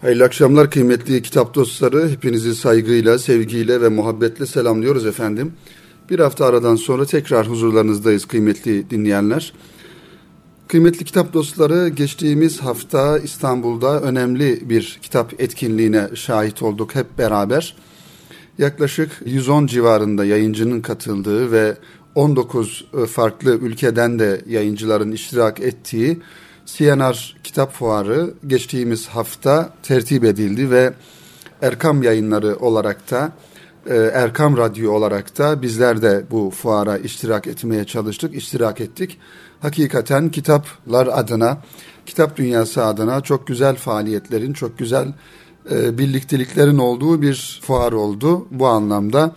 [0.00, 2.08] Hayırlı akşamlar kıymetli kitap dostları.
[2.08, 5.52] Hepinizi saygıyla, sevgiyle ve muhabbetle selamlıyoruz efendim.
[6.10, 9.52] Bir hafta aradan sonra tekrar huzurlarınızdayız kıymetli dinleyenler.
[10.68, 17.76] Kıymetli kitap dostları geçtiğimiz hafta İstanbul'da önemli bir kitap etkinliğine şahit olduk hep beraber.
[18.58, 21.76] Yaklaşık 110 civarında yayıncının katıldığı ve
[22.14, 26.20] 19 farklı ülkeden de yayıncıların iştirak ettiği
[26.76, 30.92] CNR Kitap Fuarı geçtiğimiz hafta tertip edildi ve
[31.62, 33.32] Erkam yayınları olarak da
[33.86, 39.18] e, Erkam Radyo olarak da bizler de bu fuara iştirak etmeye çalıştık, iştirak ettik.
[39.60, 41.58] Hakikaten kitaplar adına,
[42.06, 45.08] kitap dünyası adına çok güzel faaliyetlerin, çok güzel
[45.70, 48.46] e, birlikteliklerin olduğu bir fuar oldu.
[48.50, 49.36] Bu anlamda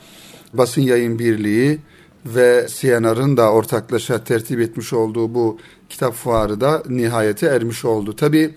[0.54, 1.80] Basın Yayın Birliği
[2.26, 5.58] ve CNR'ın da ortaklaşa tertip etmiş olduğu bu
[5.90, 8.16] kitap fuarı da nihayete ermiş oldu.
[8.16, 8.56] Tabi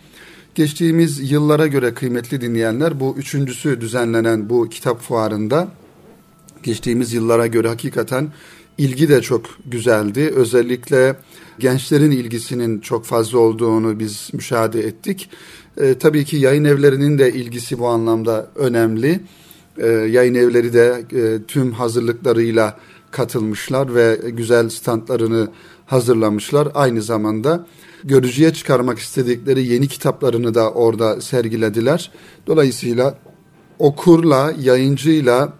[0.55, 5.69] geçtiğimiz yıllara göre kıymetli dinleyenler bu üçüncüsü düzenlenen bu kitap fuarında
[6.63, 8.29] geçtiğimiz yıllara göre hakikaten
[8.79, 10.33] ilgi de çok güzeldi.
[10.37, 11.17] Özellikle
[11.59, 15.31] gençlerin ilgisinin çok fazla olduğunu biz müşahede ettik.
[15.77, 19.21] E, tabii ki yayın evlerinin de ilgisi bu anlamda önemli.
[19.79, 22.79] E, yayın evleri de e, tüm hazırlıklarıyla
[23.17, 25.49] katılmışlar ve güzel standlarını
[25.87, 26.69] hazırlamışlar.
[26.75, 27.67] Aynı zamanda
[28.05, 32.13] görücüye çıkarmak istedikleri yeni kitaplarını da orada sergilediler.
[32.47, 33.19] Dolayısıyla
[33.79, 35.53] okurla, yayıncıyla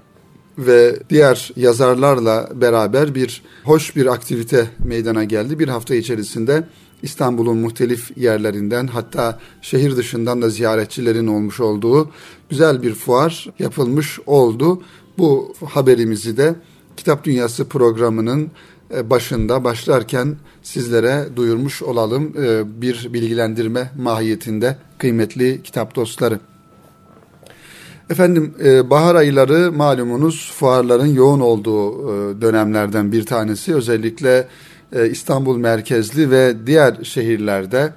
[0.59, 5.59] ve diğer yazarlarla beraber bir hoş bir aktivite meydana geldi.
[5.59, 6.69] Bir hafta içerisinde
[7.03, 12.11] İstanbul'un muhtelif yerlerinden hatta şehir dışından da ziyaretçilerin olmuş olduğu
[12.51, 14.83] güzel bir fuar yapılmış oldu.
[15.19, 16.55] Bu haberimizi de
[16.97, 18.51] Kitap Dünyası programının
[18.95, 26.41] e, başında başlarken sizlere duyurmuş olalım e, bir bilgilendirme mahiyetinde kıymetli kitap dostları.
[28.11, 32.07] Efendim e, bahar ayları malumunuz fuarların yoğun olduğu
[32.41, 33.75] dönemlerden bir tanesi.
[33.75, 34.49] Özellikle
[35.11, 37.93] İstanbul merkezli ve diğer şehirlerde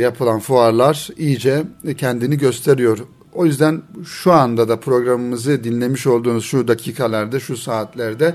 [0.00, 1.62] yapılan fuarlar iyice
[1.96, 2.98] kendini gösteriyor.
[3.34, 8.34] O yüzden şu anda da programımızı dinlemiş olduğunuz şu dakikalarda, şu saatlerde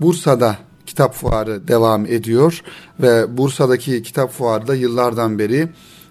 [0.00, 2.62] Bursa'da kitap fuarı devam ediyor
[3.00, 5.68] ve Bursa'daki kitap fuarı da yıllardan beri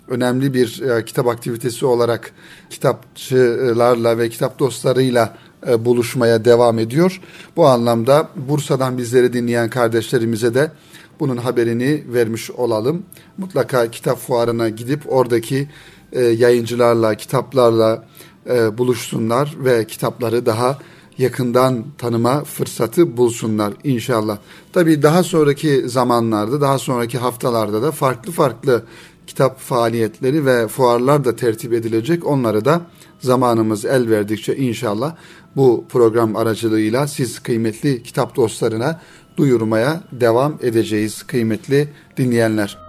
[0.08, 2.31] önemli bir e, kitap aktivitesi olarak
[2.69, 5.38] kitapçılarla ve kitap dostlarıyla
[5.68, 7.22] e, buluşmaya devam ediyor.
[7.56, 10.72] Bu anlamda Bursa'dan bizleri dinleyen kardeşlerimize de
[11.19, 13.03] bunun haberini vermiş olalım.
[13.38, 15.69] Mutlaka kitap fuarına gidip oradaki
[16.14, 18.06] e, yayıncılarla, kitaplarla
[18.50, 20.78] e, buluşsunlar ve kitapları daha
[21.18, 24.38] yakından tanıma fırsatı bulsunlar inşallah.
[24.74, 28.84] Tabii daha sonraki zamanlarda, daha sonraki haftalarda da farklı farklı
[29.28, 32.28] kitap faaliyetleri ve fuarlar da tertip edilecek.
[32.28, 32.81] Onları da
[33.20, 35.16] zamanımız el verdikçe inşallah
[35.56, 39.02] bu program aracılığıyla siz kıymetli kitap dostlarına
[39.38, 42.89] duyurmaya devam edeceğiz kıymetli dinleyenler.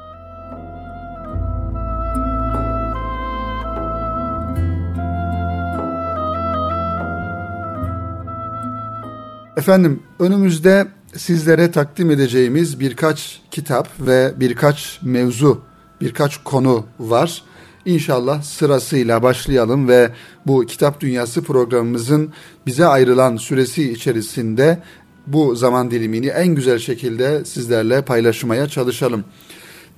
[9.60, 15.60] Efendim önümüzde sizlere takdim edeceğimiz birkaç kitap ve birkaç mevzu,
[16.00, 17.42] birkaç konu var.
[17.84, 20.10] İnşallah sırasıyla başlayalım ve
[20.46, 22.32] bu Kitap Dünyası programımızın
[22.66, 24.82] bize ayrılan süresi içerisinde
[25.26, 29.24] bu zaman dilimini en güzel şekilde sizlerle paylaşmaya çalışalım.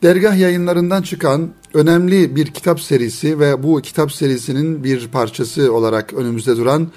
[0.03, 6.57] Dergah yayınlarından çıkan önemli bir kitap serisi ve bu kitap serisinin bir parçası olarak önümüzde
[6.57, 6.89] duran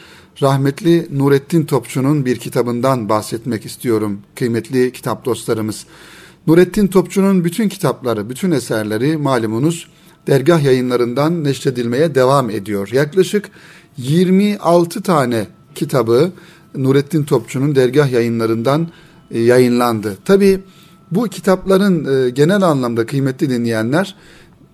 [0.42, 5.86] rahmetli Nurettin Topçu'nun bir kitabından bahsetmek istiyorum kıymetli kitap dostlarımız.
[6.48, 9.88] Nurettin Topçu'nun bütün kitapları, bütün eserleri malumunuz
[10.28, 12.90] dergah yayınlarından neşredilmeye devam ediyor.
[12.92, 13.50] Yaklaşık
[13.98, 16.32] 26 tane kitabı
[16.76, 18.88] Nurettin Topçu'nun dergah yayınlarından
[19.32, 20.18] e, yayınlandı.
[20.26, 20.62] Tabi
[21.12, 24.16] bu kitapların e, genel anlamda kıymetli dinleyenler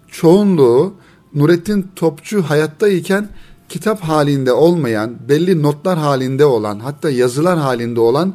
[0.07, 0.93] çoğunluğu
[1.35, 3.29] Nurettin Topçu hayattayken
[3.69, 8.33] kitap halinde olmayan, belli notlar halinde olan, hatta yazılar halinde olan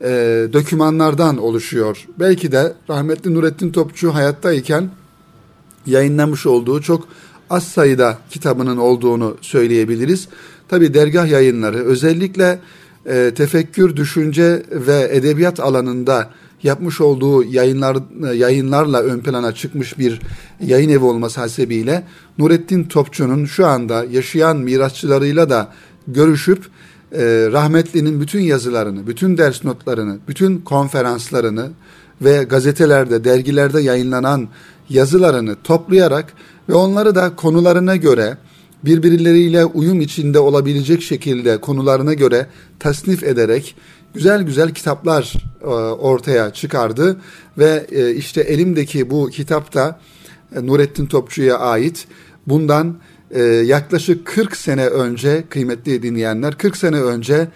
[0.00, 0.08] e,
[0.52, 2.06] dokümanlardan oluşuyor.
[2.18, 4.90] Belki de rahmetli Nurettin Topçu hayattayken
[5.86, 7.08] yayınlamış olduğu çok
[7.50, 10.28] az sayıda kitabının olduğunu söyleyebiliriz.
[10.68, 12.60] Tabi dergah yayınları özellikle
[13.06, 16.30] e, tefekkür, düşünce ve edebiyat alanında
[16.66, 17.96] yapmış olduğu yayınlar
[18.34, 20.20] yayınlarla ön plana çıkmış bir
[20.60, 22.02] yayın evi olması hasebiyle
[22.38, 25.72] Nurettin Topçu'nun şu anda yaşayan mirasçılarıyla da
[26.08, 26.64] görüşüp
[27.12, 31.70] e, rahmetlinin bütün yazılarını, bütün ders notlarını, bütün konferanslarını
[32.22, 34.48] ve gazetelerde, dergilerde yayınlanan
[34.88, 36.32] yazılarını toplayarak
[36.68, 38.36] ve onları da konularına göre
[38.84, 42.46] birbirleriyle uyum içinde olabilecek şekilde konularına göre
[42.78, 43.74] tasnif ederek
[44.16, 47.20] güzel güzel kitaplar e, ortaya çıkardı
[47.58, 50.00] ve e, işte elimdeki bu kitap da
[50.56, 52.06] e, Nurettin Topçu'ya ait.
[52.46, 52.96] Bundan
[53.64, 57.48] yaklaşık 40 sene önce kıymetli dinleyenler 40 sene önce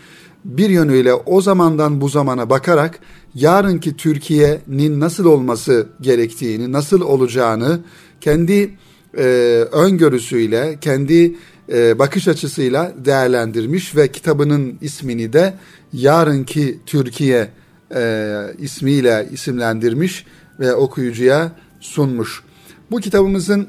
[0.44, 2.98] bir yönüyle o zamandan bu zamana bakarak
[3.34, 7.80] yarınki Türkiye'nin nasıl olması gerektiğini, nasıl olacağını
[8.20, 8.70] kendi
[9.18, 9.24] e,
[9.72, 11.36] öngörüsüyle, kendi
[11.70, 15.54] e, bakış açısıyla değerlendirmiş ve kitabının ismini de
[15.92, 17.50] Yarınki Türkiye
[17.94, 20.26] e, ismiyle isimlendirmiş
[20.60, 22.42] ve okuyucuya sunmuş.
[22.90, 23.68] Bu kitabımızın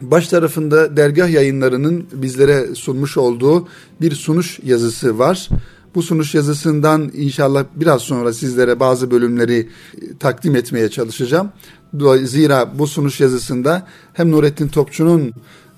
[0.00, 3.68] baş tarafında dergah yayınlarının bizlere sunmuş olduğu
[4.00, 5.48] bir sunuş yazısı var.
[5.94, 9.68] Bu sunuş yazısından inşallah biraz sonra sizlere bazı bölümleri
[10.20, 11.52] takdim etmeye çalışacağım.
[12.22, 15.34] Zira bu sunuş yazısında hem Nurettin Topçu'nun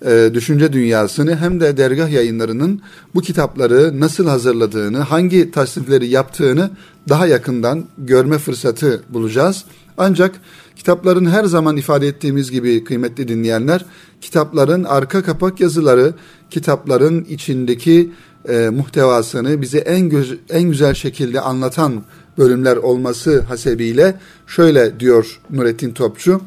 [0.07, 2.81] e, düşünce dünyasını hem de dergah yayınlarının
[3.15, 6.71] bu kitapları nasıl hazırladığını, hangi tasnifleri yaptığını
[7.09, 9.65] daha yakından görme fırsatı bulacağız.
[9.99, 10.41] Ancak
[10.77, 13.85] kitapların her zaman ifade ettiğimiz gibi kıymetli dinleyenler,
[14.21, 16.15] kitapların arka kapak yazıları,
[16.51, 18.11] kitapların içindeki
[18.49, 22.03] e, muhtevasını bize en göz, en güzel şekilde anlatan
[22.39, 26.41] bölümler olması hasebiyle şöyle diyor Nurettin Topçu.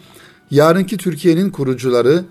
[0.51, 2.23] Yarınki Türkiye'nin kurucuları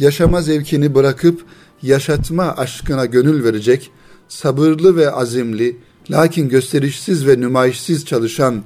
[0.00, 1.44] yaşama zevkini bırakıp
[1.82, 3.90] yaşatma aşkına gönül verecek,
[4.28, 5.76] sabırlı ve azimli,
[6.10, 8.62] lakin gösterişsiz ve nümayişsiz çalışan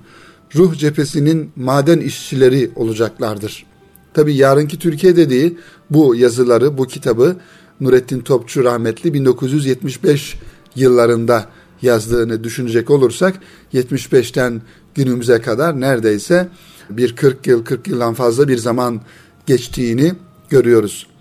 [0.56, 3.66] ruh cephesinin maden işçileri olacaklardır.
[4.14, 5.58] Tabi yarınki Türkiye dediği
[5.90, 7.36] bu yazıları, bu kitabı
[7.80, 10.36] Nurettin Topçu rahmetli 1975
[10.76, 11.46] yıllarında
[11.82, 13.40] yazdığını düşünecek olursak
[13.74, 14.62] 75'ten
[14.94, 16.48] günümüze kadar neredeyse
[16.90, 19.00] bir 40 yıl 40 yıldan fazla bir zaman
[19.46, 20.12] geçtiğini
[20.48, 21.13] görüyoruz.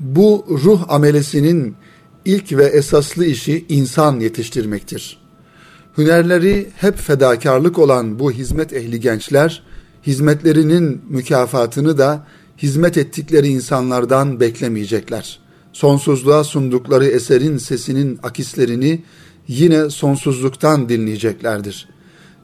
[0.00, 1.74] Bu ruh amelesinin
[2.24, 5.20] ilk ve esaslı işi insan yetiştirmektir.
[5.98, 9.62] Hünerleri hep fedakarlık olan bu hizmet ehli gençler,
[10.06, 12.26] hizmetlerinin mükafatını da
[12.58, 15.38] hizmet ettikleri insanlardan beklemeyecekler.
[15.72, 19.02] Sonsuzluğa sundukları eserin sesinin akislerini
[19.48, 21.88] yine sonsuzluktan dinleyeceklerdir.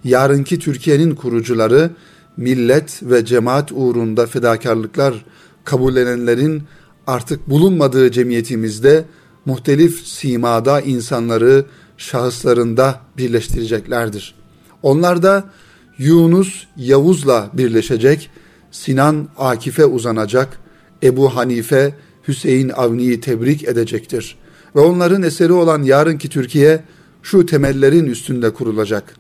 [0.05, 1.91] Yarınki Türkiye'nin kurucuları
[2.37, 5.25] millet ve cemaat uğrunda fedakarlıklar
[5.65, 6.63] kabullenenlerin
[7.07, 9.05] artık bulunmadığı cemiyetimizde
[9.45, 11.65] muhtelif simada insanları
[11.97, 14.35] şahıslarında birleştireceklerdir.
[14.83, 15.51] Onlar da
[15.99, 18.31] Yunus Yavuz'la birleşecek,
[18.71, 20.59] Sinan Akif'e uzanacak,
[21.03, 21.95] Ebu Hanife
[22.29, 24.37] Hüseyin Avni'yi tebrik edecektir.
[24.77, 26.85] Ve onların eseri olan yarınki Türkiye
[27.23, 29.17] şu temellerin üstünde kurulacak.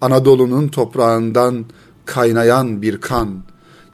[0.00, 1.64] Anadolu'nun toprağından
[2.04, 3.42] kaynayan bir kan,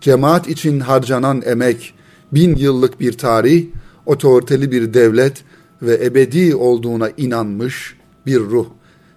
[0.01, 1.95] cemaat için harcanan emek,
[2.33, 3.67] bin yıllık bir tarih,
[4.07, 5.45] otoriteli bir devlet
[5.83, 7.97] ve ebedi olduğuna inanmış
[8.27, 8.67] bir ruh.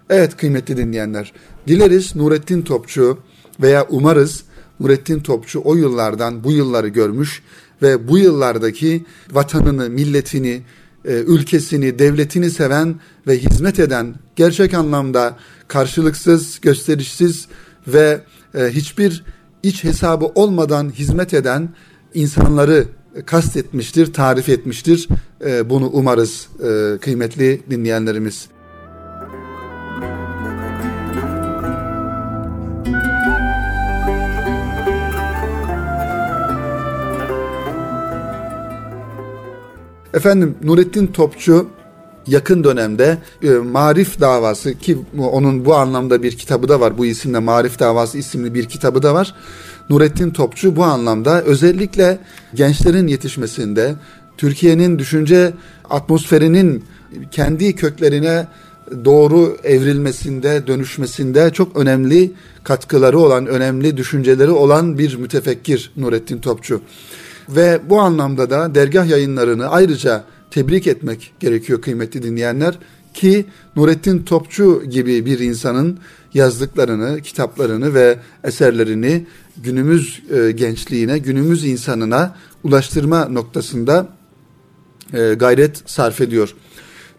[0.10, 1.34] Evet kıymetli dinleyenler,
[1.68, 3.18] dileriz Nurettin Topçu
[3.62, 4.44] veya umarız
[4.80, 7.44] Nurettin Topçu o yıllardan bu yılları görmüş
[7.82, 10.62] ve bu yıllardaki vatanını, milletini,
[11.06, 12.96] e, ülkesini, devletini seven
[13.28, 17.48] ve hizmet eden gerçek anlamda karşılıksız, gösterişsiz
[17.88, 18.22] ve
[18.56, 19.24] e, hiçbir
[19.64, 21.70] iç hesabı olmadan hizmet eden
[22.14, 22.86] insanları
[23.26, 25.08] kastetmiştir, tarif etmiştir.
[25.46, 26.50] E, bunu umarız
[27.02, 28.50] kıymetli dinleyenlerimiz.
[40.14, 41.68] Efendim Nurettin Topçu
[42.28, 46.98] yakın dönemde e, Marif Davası ki onun bu anlamda bir kitabı da var.
[46.98, 49.36] Bu isimle Marif Davası isimli bir kitabı da var.
[49.90, 52.20] Nurettin Topçu bu anlamda özellikle
[52.54, 53.96] gençlerin yetişmesinde,
[54.38, 55.54] Türkiye'nin düşünce
[55.90, 56.84] atmosferinin
[57.32, 58.48] kendi köklerine
[59.06, 62.32] doğru evrilmesinde, dönüşmesinde çok önemli
[62.64, 66.82] katkıları olan, önemli düşünceleri olan bir mütefekkir Nurettin Topçu.
[67.50, 72.78] Ve bu anlamda da dergah yayınlarını ayrıca tebrik etmek gerekiyor kıymetli dinleyenler
[73.14, 76.00] ki Nurettin Topçu gibi bir insanın
[76.34, 79.26] yazdıklarını, kitaplarını ve eserlerini
[79.64, 84.08] günümüz e, gençliğine, günümüz insanına ulaştırma noktasında
[85.14, 86.56] e, gayret sarf ediyor.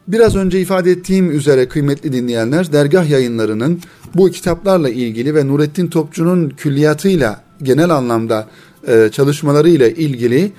[0.08, 3.80] Biraz önce ifade ettiğim üzere kıymetli dinleyenler, dergah yayınlarının
[4.14, 8.48] bu kitaplarla ilgili ve Nurettin Topçu'nun külliyatıyla genel anlamda
[8.88, 10.52] e, çalışmaları ile ilgili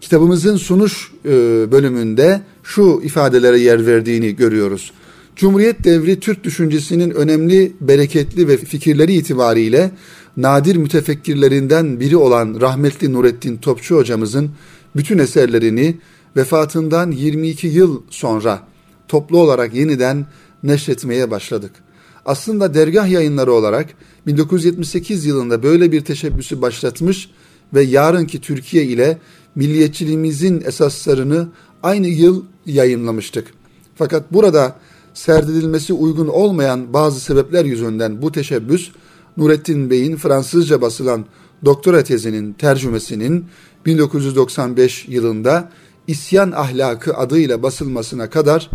[0.00, 1.30] kitabımızın sunuş e,
[1.72, 4.92] bölümünde şu ifadelere yer verdiğini görüyoruz.
[5.36, 9.90] Cumhuriyet devri Türk düşüncesinin önemli, bereketli ve fikirleri itibariyle
[10.38, 14.50] nadir mütefekkirlerinden biri olan rahmetli Nurettin Topçu hocamızın
[14.96, 15.98] bütün eserlerini
[16.36, 18.62] vefatından 22 yıl sonra
[19.08, 20.26] toplu olarak yeniden
[20.62, 21.70] neşretmeye başladık.
[22.26, 23.86] Aslında dergah yayınları olarak
[24.26, 27.30] 1978 yılında böyle bir teşebbüsü başlatmış
[27.74, 29.18] ve yarınki Türkiye ile
[29.54, 31.48] milliyetçiliğimizin esaslarını
[31.82, 33.46] aynı yıl yayınlamıştık.
[33.96, 34.76] Fakat burada
[35.14, 38.90] serdedilmesi uygun olmayan bazı sebepler yüzünden bu teşebbüs
[39.38, 41.26] Nurettin Bey'in Fransızca basılan
[41.64, 43.46] doktora tezinin tercümesinin
[43.86, 45.70] 1995 yılında
[46.06, 48.70] İsyan Ahlakı adıyla basılmasına kadar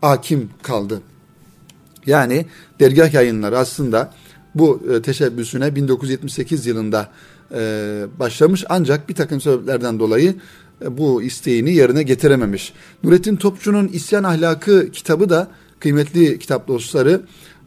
[0.00, 1.02] hakim kaldı.
[2.06, 2.46] Yani
[2.80, 4.12] dergah yayınları aslında
[4.54, 7.10] bu e, teşebbüsüne 1978 yılında
[7.54, 7.60] e,
[8.18, 10.34] başlamış ancak bir takım sebeplerden dolayı
[10.84, 12.72] e, bu isteğini yerine getirememiş.
[13.04, 15.48] Nurettin Topçu'nun İsyan Ahlakı kitabı da
[15.80, 17.20] kıymetli kitap dostları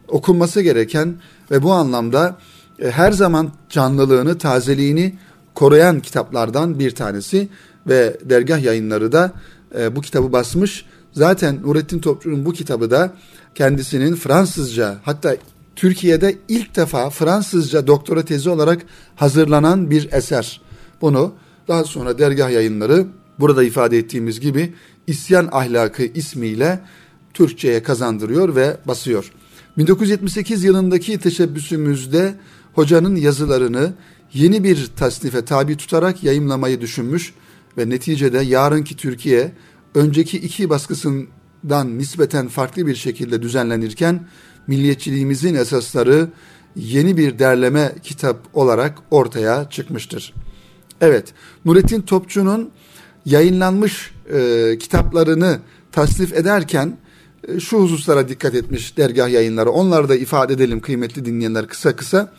[0.10, 1.16] okunması gereken
[1.52, 2.38] ve bu anlamda
[2.82, 5.16] her zaman canlılığını, tazeliğini
[5.56, 7.48] koruyan kitaplardan bir tanesi
[7.88, 9.32] ve dergah yayınları da
[9.92, 10.86] bu kitabı basmış.
[11.12, 13.14] Zaten Nurettin Topçu'nun bu kitabı da
[13.56, 15.36] kendisinin Fransızca hatta
[15.76, 18.82] Türkiye'de ilk defa Fransızca doktora tezi olarak
[19.16, 20.62] hazırlanan bir eser.
[21.02, 21.34] Bunu
[21.68, 23.06] daha sonra dergah yayınları
[23.40, 24.74] burada ifade ettiğimiz gibi
[25.08, 26.80] İsyan Ahlakı ismiyle
[27.34, 29.32] Türkçe'ye kazandırıyor ve basıyor.
[29.80, 32.36] 1978 yılındaki teşebbüsümüzde
[32.74, 33.94] hocanın yazılarını
[34.34, 37.34] yeni bir tasnife tabi tutarak yayımlamayı düşünmüş
[37.78, 39.52] ve neticede yarınki Türkiye
[39.96, 44.28] önceki iki baskısından nispeten farklı bir şekilde düzenlenirken
[44.68, 46.28] milliyetçiliğimizin esasları
[46.76, 50.34] yeni bir derleme kitap olarak ortaya çıkmıştır.
[51.02, 51.34] Evet,
[51.66, 52.72] Nurettin Topçu'nun
[53.26, 55.60] yayınlanmış e, kitaplarını
[55.92, 56.98] tasnif ederken
[57.60, 59.70] şu hususlara dikkat etmiş dergah yayınları.
[59.70, 62.34] Onları da ifade edelim kıymetli dinleyenler kısa kısa.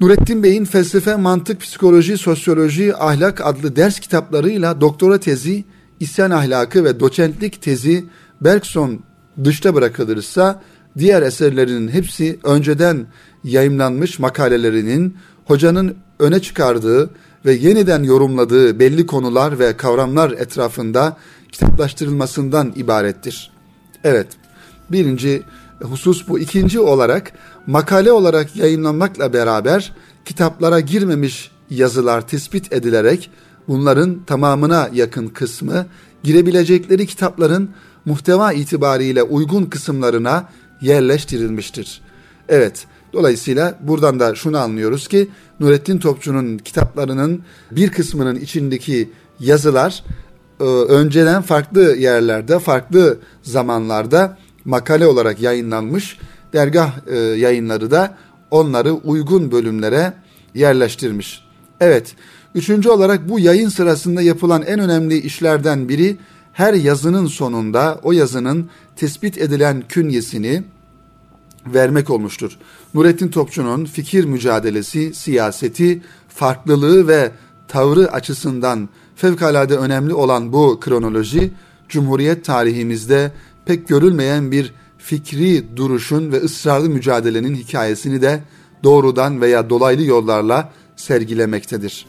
[0.00, 5.64] Nurettin Bey'in felsefe, mantık, psikoloji, sosyoloji, ahlak adlı ders kitaplarıyla doktora tezi,
[6.00, 8.04] isyan ahlakı ve doçentlik tezi
[8.40, 9.00] Bergson
[9.44, 10.62] dışta bırakılırsa
[10.98, 13.06] diğer eserlerinin hepsi önceden
[13.44, 17.10] yayımlanmış makalelerinin hocanın öne çıkardığı
[17.46, 21.16] ve yeniden yorumladığı belli konular ve kavramlar etrafında
[21.52, 23.53] kitaplaştırılmasından ibarettir.
[24.04, 24.26] Evet,
[24.92, 25.42] birinci
[25.82, 26.38] husus bu.
[26.38, 27.32] İkinci olarak
[27.66, 29.92] makale olarak yayınlanmakla beraber
[30.24, 33.30] kitaplara girmemiş yazılar tespit edilerek
[33.68, 35.86] bunların tamamına yakın kısmı
[36.22, 37.70] girebilecekleri kitapların
[38.04, 40.48] muhteva itibariyle uygun kısımlarına
[40.80, 42.00] yerleştirilmiştir.
[42.48, 45.28] Evet, dolayısıyla buradan da şunu anlıyoruz ki
[45.60, 50.04] Nurettin Topçu'nun kitaplarının bir kısmının içindeki yazılar
[50.60, 56.18] e, önceden farklı yerlerde, farklı zamanlarda makale olarak yayınlanmış.
[56.52, 58.14] Dergah e, yayınları da
[58.50, 60.12] onları uygun bölümlere
[60.54, 61.44] yerleştirmiş.
[61.80, 62.14] Evet,
[62.54, 66.16] üçüncü olarak bu yayın sırasında yapılan en önemli işlerden biri
[66.52, 70.62] her yazının sonunda o yazının tespit edilen künyesini
[71.66, 72.58] vermek olmuştur.
[72.94, 77.30] Nurettin Topçu'nun fikir mücadelesi, siyaseti, farklılığı ve
[77.68, 81.50] tavrı açısından fevkalade önemli olan bu kronoloji,
[81.88, 83.32] Cumhuriyet tarihimizde
[83.66, 88.40] pek görülmeyen bir fikri duruşun ve ısrarlı mücadelenin hikayesini de
[88.82, 92.06] doğrudan veya dolaylı yollarla sergilemektedir.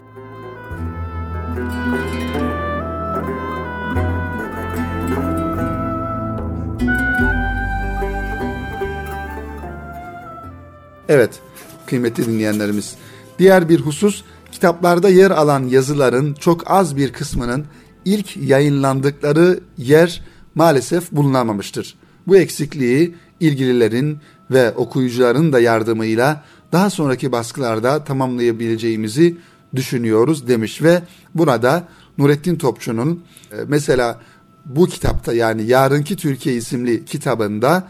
[11.10, 11.40] Evet,
[11.86, 12.96] kıymetli dinleyenlerimiz.
[13.40, 14.24] Diğer bir husus,
[14.56, 17.66] kitaplarda yer alan yazıların çok az bir kısmının
[18.06, 20.24] ilk yayınlandıkları yer
[20.56, 21.96] maalesef bulunamamıştır.
[22.28, 24.18] Bu eksikliği ilgililerin
[24.52, 29.38] ve okuyucuların da yardımıyla daha sonraki baskılarda tamamlayabileceğimizi
[29.76, 31.02] düşünüyoruz demiş ve
[31.36, 34.22] burada Nurettin Topçu'nun e, mesela
[34.66, 37.88] bu kitapta yani Yarınki Türkiye isimli kitabında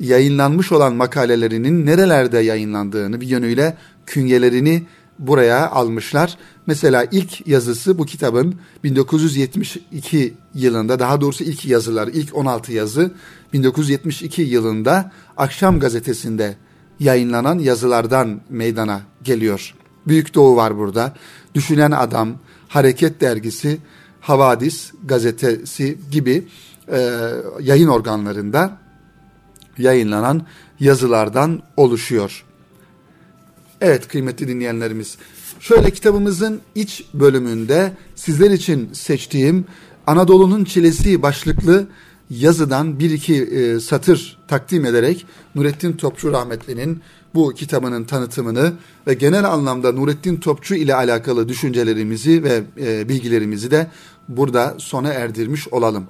[0.00, 4.82] yayınlanmış olan makalelerinin nerelerde yayınlandığını bir yönüyle künyelerini
[5.18, 6.38] buraya almışlar.
[6.66, 13.10] Mesela ilk yazısı bu kitabın 1972 yılında daha doğrusu ilk yazılar ilk 16 yazı
[13.52, 16.56] 1972 yılında Akşam gazetesinde
[17.00, 19.74] yayınlanan yazılardan meydana geliyor.
[20.06, 21.14] Büyük Doğu var burada.
[21.54, 23.78] Düşünen Adam, Hareket Dergisi,
[24.20, 26.48] Havadis gazetesi gibi
[26.92, 28.78] e, yayın organlarında
[29.78, 30.46] yayınlanan
[30.80, 32.44] yazılardan oluşuyor.
[33.80, 35.18] Evet kıymetli dinleyenlerimiz.
[35.60, 39.64] Şöyle kitabımızın iç bölümünde sizler için seçtiğim
[40.06, 41.86] Anadolu'nun Çilesi başlıklı
[42.30, 47.00] yazıdan bir iki e, satır takdim ederek Nurettin Topçu rahmetlinin
[47.34, 48.72] bu kitabının tanıtımını
[49.06, 53.86] ve genel anlamda Nurettin Topçu ile alakalı düşüncelerimizi ve e, bilgilerimizi de
[54.28, 56.04] burada sona erdirmiş olalım.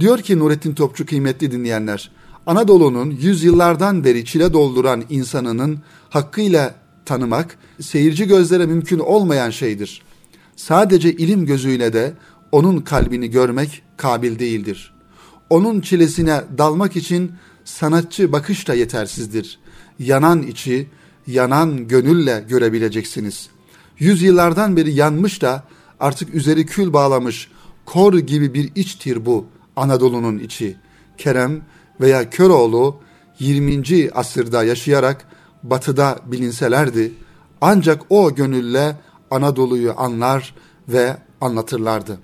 [0.00, 2.10] Diyor ki Nurettin Topçu kıymetli dinleyenler,
[2.46, 5.78] Anadolu'nun yüzyıllardan beri çile dolduran insanının
[6.10, 6.74] hakkıyla
[7.08, 10.02] tanımak seyirci gözlere mümkün olmayan şeydir.
[10.56, 12.12] Sadece ilim gözüyle de
[12.52, 14.94] onun kalbini görmek kabil değildir.
[15.50, 17.32] Onun çilesine dalmak için
[17.64, 19.58] sanatçı bakış da yetersizdir.
[19.98, 20.86] Yanan içi,
[21.26, 23.48] yanan gönülle görebileceksiniz.
[23.98, 25.64] Yüzyıllardan beri yanmış da
[26.00, 27.48] artık üzeri kül bağlamış
[27.84, 29.46] kor gibi bir içtir bu
[29.76, 30.76] Anadolu'nun içi.
[31.18, 31.62] Kerem
[32.00, 33.00] veya Köroğlu
[33.38, 34.10] 20.
[34.14, 35.27] asırda yaşayarak
[35.62, 37.12] batıda bilinselerdi
[37.60, 38.96] ancak o gönülle
[39.30, 40.54] Anadolu'yu anlar
[40.88, 42.18] ve anlatırlardı.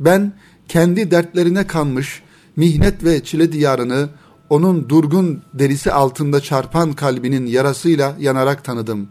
[0.00, 0.32] Ben
[0.68, 2.22] kendi dertlerine kanmış
[2.56, 4.08] mihnet ve çile diyarını
[4.50, 9.08] onun durgun derisi altında çarpan kalbinin yarasıyla yanarak tanıdım.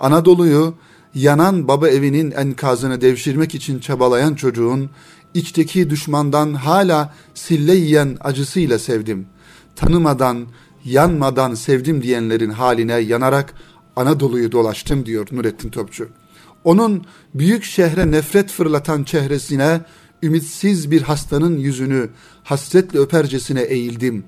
[0.00, 0.74] Anadolu'yu
[1.14, 4.90] yanan baba evinin enkazını devşirmek için çabalayan çocuğun
[5.34, 9.26] içteki düşmandan hala sille yiyen acısıyla sevdim.
[9.76, 10.46] Tanımadan,
[10.84, 13.54] yanmadan sevdim diyenlerin haline yanarak
[13.96, 16.08] Anadolu'yu dolaştım diyor Nurettin Topçu.
[16.64, 19.80] Onun büyük şehre nefret fırlatan çehresine
[20.22, 22.10] ümitsiz bir hastanın yüzünü
[22.42, 24.24] hasretle öpercesine eğildim.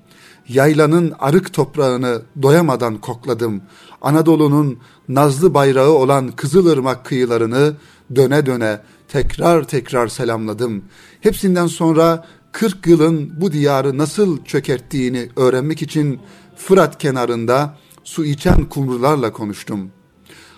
[0.48, 3.62] Yaylanın arık toprağını doyamadan kokladım.
[4.02, 4.78] Anadolu'nun
[5.08, 7.74] nazlı bayrağı olan Kızılırmak kıyılarını
[8.14, 10.84] döne döne tekrar tekrar selamladım.
[11.20, 16.20] Hepsinden sonra 40 yılın bu diyarı nasıl çökerttiğini öğrenmek için
[16.56, 19.90] Fırat kenarında su içen kumrularla konuştum.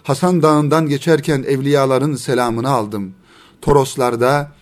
[0.03, 3.15] Hasan Dağı'ndan geçerken evliyaların selamını aldım.
[3.63, 4.53] Toroslarda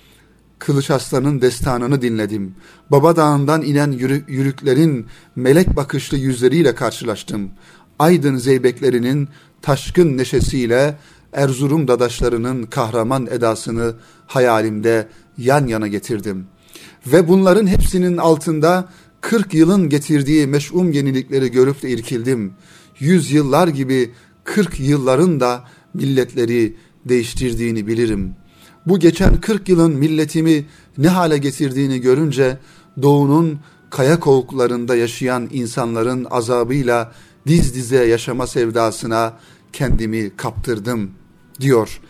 [0.59, 2.55] Kılıç Aslan'ın destanını dinledim.
[2.91, 7.51] Baba Dağı'ndan inen yürü, yürüklerin melek bakışlı yüzleriyle karşılaştım.
[7.99, 9.29] Aydın zeybeklerinin
[9.63, 10.99] taşkın neşesiyle
[11.33, 13.95] Erzurum dadaşlarının kahraman edasını
[14.27, 15.09] hayalimde
[15.39, 16.47] yan yana getirdim.
[17.07, 18.89] Ve bunların hepsinin altında
[19.23, 22.53] 40 yılın getirdiği meş'um yenilikleri görüp de irkildim.
[22.99, 24.11] Yüz yıllar gibi
[24.45, 28.35] 40 yılların da milletleri değiştirdiğini bilirim.
[28.87, 30.67] Bu geçen 40 yılın milletimi
[30.99, 32.59] ne hale getirdiğini görünce
[33.03, 37.13] doğunun kaya kovuklarında yaşayan insanların azabıyla
[37.47, 39.33] diz dize yaşama sevdasına
[39.73, 41.11] kendimi kaptırdım
[41.61, 42.01] diyor.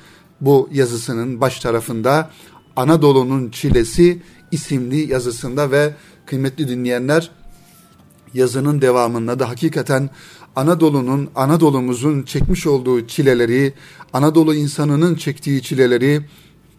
[0.40, 2.30] Bu yazısının baş tarafında
[2.76, 5.94] Anadolu'nun çilesi isimli yazısında ve
[6.32, 7.30] kıymetli dinleyenler
[8.34, 10.10] yazının devamında da hakikaten
[10.56, 13.74] Anadolu'nun, Anadolu'muzun çekmiş olduğu çileleri,
[14.12, 16.20] Anadolu insanının çektiği çileleri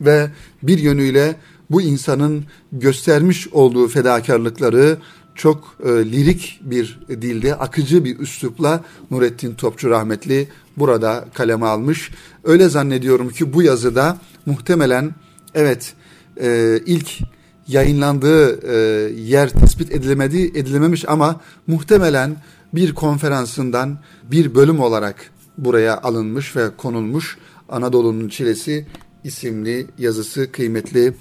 [0.01, 0.31] ve
[0.63, 1.35] bir yönüyle
[1.69, 4.97] bu insanın göstermiş olduğu fedakarlıkları
[5.35, 12.11] çok e, lirik bir dilde, akıcı bir üslupla Nurettin Topçu rahmetli burada kaleme almış.
[12.43, 15.15] Öyle zannediyorum ki bu yazıda muhtemelen
[15.53, 15.93] evet
[16.41, 17.32] e, ilk
[17.67, 18.75] yayınlandığı e,
[19.13, 22.35] yer tespit edilemedi, edilememiş ama muhtemelen
[22.73, 25.15] bir konferansından bir bölüm olarak
[25.57, 27.37] buraya alınmış ve konulmuş
[27.69, 28.87] Anadolu'nun Çilesi
[29.23, 31.13] isimli yazısı kıymetli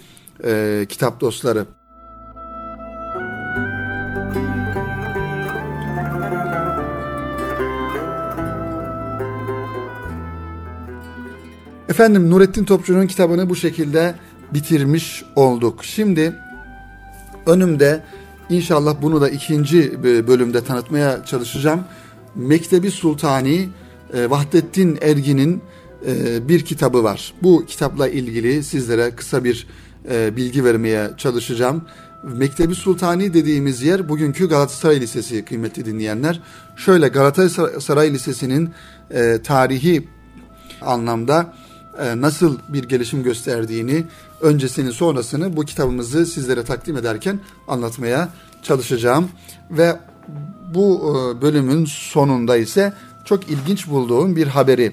[0.45, 1.67] e, kitap dostları.
[11.89, 14.15] Efendim Nurettin Topçu'nun kitabını bu şekilde
[14.55, 15.85] bitirmiş olduk.
[15.85, 16.37] Şimdi
[17.47, 18.03] önümde
[18.51, 21.85] inşallah bunu da ikinci bölümde tanıtmaya çalışacağım.
[22.35, 23.69] Mektebi Sultani
[24.15, 25.63] e, Vahdettin Ergin'in
[26.07, 27.35] e, bir kitabı var.
[27.43, 29.67] Bu kitapla ilgili sizlere kısa bir
[30.11, 31.85] e, bilgi vermeye çalışacağım.
[32.23, 36.41] Mektebi Sultani dediğimiz yer bugünkü Galatasaray Lisesi kıymetli dinleyenler.
[36.77, 38.71] Şöyle Galatasaray Lisesi'nin
[39.45, 40.09] tarihi
[40.83, 41.55] anlamda
[42.17, 44.05] nasıl bir gelişim gösterdiğini
[44.43, 48.29] öncesini sonrasını bu kitabımızı sizlere takdim ederken anlatmaya
[48.63, 49.29] çalışacağım.
[49.71, 49.97] Ve
[50.75, 52.93] bu e, bölümün sonunda ise
[53.25, 54.93] çok ilginç bulduğum bir haberi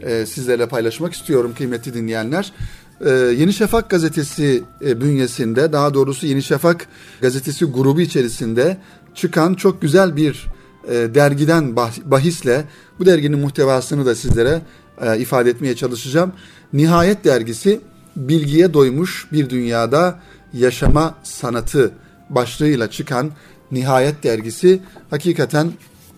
[0.00, 2.52] e, sizlerle paylaşmak istiyorum kıymetli dinleyenler.
[3.00, 6.88] E, Yeni Şafak gazetesi bünyesinde daha doğrusu Yeni Şafak
[7.20, 8.76] gazetesi grubu içerisinde
[9.14, 10.46] çıkan çok güzel bir
[10.88, 12.64] dergiden bahisle
[12.98, 14.62] bu derginin muhtevasını da sizlere
[15.18, 16.32] ifade etmeye çalışacağım.
[16.72, 17.80] Nihayet dergisi
[18.18, 20.18] bilgiye doymuş bir dünyada
[20.52, 21.92] yaşama sanatı
[22.30, 23.30] başlığıyla çıkan
[23.72, 25.72] Nihayet dergisi hakikaten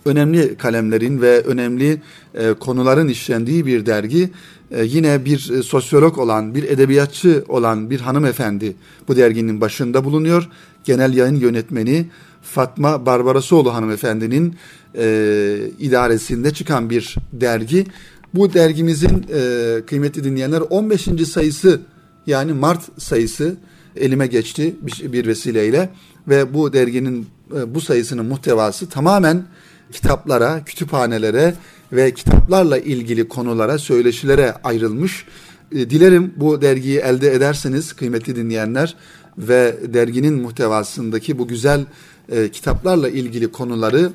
[0.04, 2.02] önemli kalemlerin ve önemli
[2.34, 4.30] e, konuların işlendiği bir dergi.
[4.70, 8.76] E, yine bir e, sosyolog olan, bir edebiyatçı olan bir hanımefendi
[9.08, 10.48] bu derginin başında bulunuyor.
[10.84, 12.06] Genel yayın yönetmeni
[12.42, 14.56] Fatma Barbarasoğlu hanımefendinin
[14.98, 17.86] e, idaresinde çıkan bir dergi.
[18.34, 21.08] Bu dergimizin e, kıymetli dinleyenler 15.
[21.32, 21.80] sayısı
[22.26, 23.56] yani Mart sayısı
[23.96, 25.90] elime geçti bir, vesileyle
[26.28, 29.44] ve bu derginin e, bu sayısının muhtevası tamamen
[29.92, 31.54] kitaplara, kütüphanelere
[31.92, 35.26] ve kitaplarla ilgili konulara, söyleşilere ayrılmış.
[35.72, 38.96] E, dilerim bu dergiyi elde ederseniz kıymetli dinleyenler
[39.38, 41.84] ve derginin muhtevasındaki bu güzel
[42.28, 44.12] e, kitaplarla ilgili konuları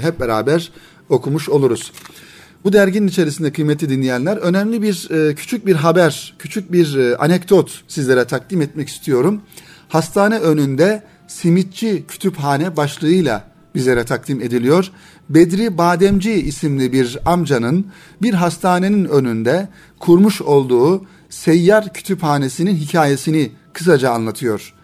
[0.00, 0.72] hep beraber
[1.08, 1.92] okumuş oluruz.
[2.64, 7.82] Bu derginin içerisinde kıymetli dinleyenler önemli bir e, küçük bir haber, küçük bir e, anekdot
[7.88, 9.40] sizlere takdim etmek istiyorum.
[9.88, 13.44] Hastane önünde simitçi kütüphane başlığıyla
[13.74, 14.90] bizlere takdim ediliyor.
[15.28, 17.86] Bedri Bademci isimli bir amcanın
[18.22, 19.68] bir hastanenin önünde
[19.98, 24.74] kurmuş olduğu seyyar kütüphanesinin hikayesini kısaca anlatıyor.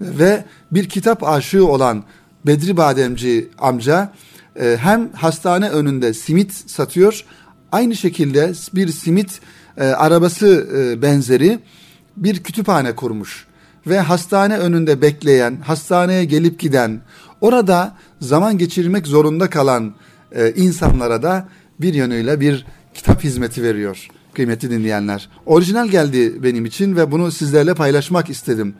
[0.00, 2.04] Ve bir kitap aşığı olan
[2.46, 4.12] Bedri Bademci amca
[4.60, 7.24] e, hem hastane önünde simit satıyor,
[7.72, 9.40] aynı şekilde bir simit
[9.76, 11.58] e, arabası e, benzeri
[12.16, 13.46] bir kütüphane kurmuş
[13.86, 17.00] ve hastane önünde bekleyen, hastaneye gelip giden,
[17.40, 19.94] orada zaman geçirmek zorunda kalan
[20.32, 21.48] e, insanlara da
[21.80, 25.28] bir yönüyle bir kitap hizmeti veriyor kıymetli dinleyenler.
[25.46, 28.74] Orijinal geldi benim için ve bunu sizlerle paylaşmak istedim.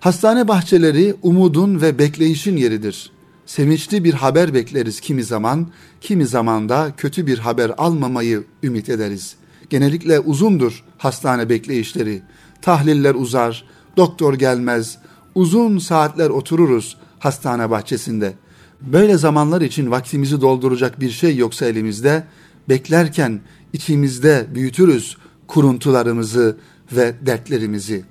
[0.00, 3.11] Hastane bahçeleri umudun ve bekleyişin yeridir.
[3.46, 5.68] Sevinçli bir haber bekleriz kimi zaman,
[6.00, 9.36] kimi zaman da kötü bir haber almamayı ümit ederiz.
[9.70, 12.22] Genellikle uzundur hastane bekleyişleri.
[12.62, 13.64] Tahliller uzar,
[13.96, 14.98] doktor gelmez,
[15.34, 18.32] uzun saatler otururuz hastane bahçesinde.
[18.80, 22.24] Böyle zamanlar için vaktimizi dolduracak bir şey yoksa elimizde,
[22.68, 23.40] beklerken
[23.72, 26.56] içimizde büyütürüz kuruntularımızı
[26.92, 28.04] ve dertlerimizi.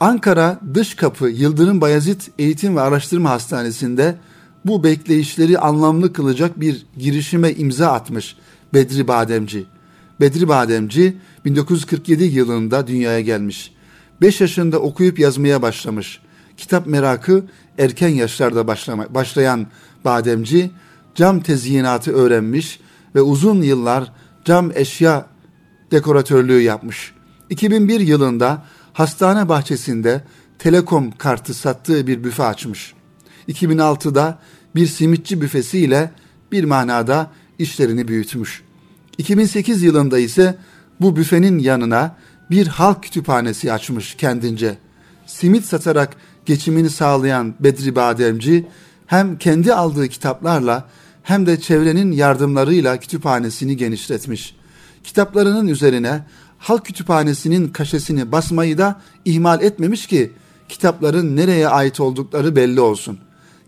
[0.00, 4.16] Ankara Dış Kapı Yıldırım Bayezid Eğitim ve Araştırma Hastanesi'nde
[4.64, 8.36] bu bekleyişleri anlamlı kılacak bir girişime imza atmış
[8.74, 9.64] Bedri Bademci.
[10.20, 13.72] Bedri Bademci 1947 yılında dünyaya gelmiş.
[14.20, 16.20] 5 yaşında okuyup yazmaya başlamış.
[16.56, 17.44] Kitap merakı
[17.78, 19.66] erken yaşlarda başlama, başlayan
[20.04, 20.70] Bademci
[21.14, 22.80] cam tezyinatı öğrenmiş
[23.14, 24.12] ve uzun yıllar
[24.44, 25.26] cam eşya
[25.90, 27.12] dekoratörlüğü yapmış.
[27.50, 30.24] 2001 yılında hastane bahçesinde
[30.58, 32.94] telekom kartı sattığı bir büfe açmış.
[33.50, 34.38] 2006'da
[34.74, 36.10] bir simitçi büfesiyle
[36.52, 38.62] bir manada işlerini büyütmüş.
[39.18, 40.58] 2008 yılında ise
[41.00, 42.16] bu büfenin yanına
[42.50, 44.78] bir halk kütüphanesi açmış kendince.
[45.26, 48.66] Simit satarak geçimini sağlayan Bedri Bademci
[49.06, 50.88] hem kendi aldığı kitaplarla
[51.22, 54.56] hem de çevrenin yardımlarıyla kütüphanesini genişletmiş.
[55.04, 56.24] Kitaplarının üzerine
[56.58, 60.32] halk kütüphanesinin kaşesini basmayı da ihmal etmemiş ki
[60.68, 63.18] kitapların nereye ait oldukları belli olsun.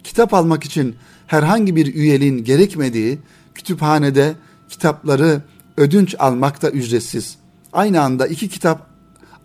[0.04, 3.18] Kitap almak için herhangi bir üyeliğin gerekmediği
[3.54, 4.34] kütüphanede
[4.68, 5.42] kitapları
[5.76, 7.36] ödünç almak da ücretsiz.
[7.72, 8.86] Aynı anda iki kitap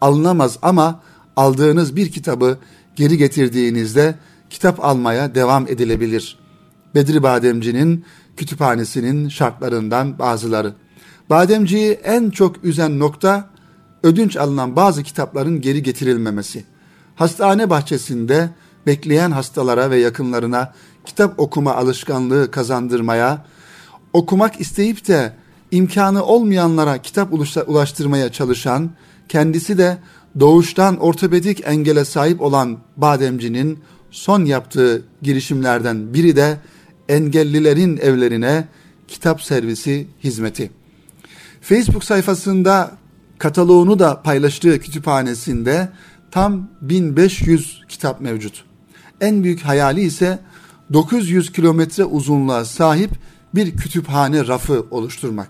[0.01, 1.01] alınamaz ama
[1.35, 2.57] aldığınız bir kitabı
[2.95, 4.15] geri getirdiğinizde
[4.49, 6.39] kitap almaya devam edilebilir.
[6.95, 8.05] Bedri Bademci'nin
[8.37, 10.73] kütüphanesinin şartlarından bazıları.
[11.29, 13.49] Bademci'yi en çok üzen nokta
[14.03, 16.63] ödünç alınan bazı kitapların geri getirilmemesi.
[17.15, 18.49] Hastane bahçesinde
[18.87, 20.73] bekleyen hastalara ve yakınlarına
[21.05, 23.45] kitap okuma alışkanlığı kazandırmaya,
[24.13, 25.33] okumak isteyip de
[25.71, 27.33] imkanı olmayanlara kitap
[27.67, 28.91] ulaştırmaya çalışan,
[29.29, 29.97] kendisi de
[30.39, 33.79] doğuştan ortopedik engele sahip olan bademcinin
[34.11, 36.57] son yaptığı girişimlerden biri de
[37.09, 38.67] engellilerin evlerine
[39.07, 40.71] kitap servisi hizmeti.
[41.61, 42.91] Facebook sayfasında
[43.37, 45.89] kataloğunu da paylaştığı kütüphanesinde
[46.31, 48.66] tam 1500 kitap mevcut.
[49.21, 50.39] En büyük hayali ise
[50.93, 53.11] 900 kilometre uzunluğa sahip
[53.55, 55.49] bir kütüphane rafı oluşturmak.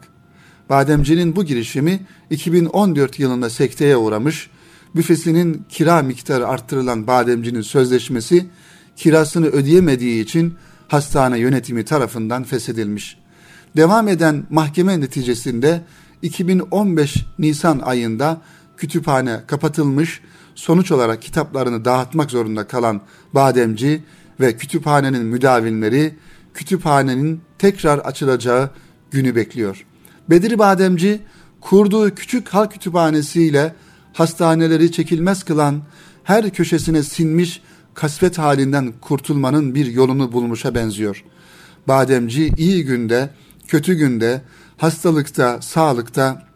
[0.69, 1.99] Bademci'nin bu girişimi
[2.29, 4.49] 2014 yılında sekteye uğramış,
[4.95, 8.45] büfesinin kira miktarı arttırılan Bademci'nin sözleşmesi
[8.95, 10.53] kirasını ödeyemediği için
[10.87, 13.17] hastane yönetimi tarafından feshedilmiş.
[13.75, 15.81] Devam eden mahkeme neticesinde
[16.21, 18.41] 2015 Nisan ayında
[18.77, 20.21] kütüphane kapatılmış,
[20.57, 23.01] sonuç olarak kitaplarını dağıtmak zorunda kalan
[23.33, 24.03] Bademci
[24.39, 26.15] ve kütüphanenin müdavinleri
[26.53, 28.69] kütüphanenin tekrar açılacağı
[29.11, 29.85] günü bekliyor.
[30.29, 31.21] Bedri Bademci
[31.61, 33.75] kurduğu küçük halk kütüphanesiyle
[34.13, 35.81] hastaneleri çekilmez kılan
[36.23, 37.61] her köşesine sinmiş
[37.93, 41.23] kasvet halinden kurtulmanın bir yolunu bulmuşa benziyor.
[41.87, 43.29] Bademci iyi günde,
[43.67, 44.41] kötü günde,
[44.77, 46.47] hastalıkta, sağlıkta